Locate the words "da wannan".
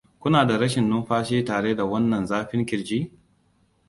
1.75-2.25